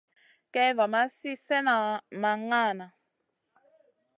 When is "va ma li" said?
0.77-1.31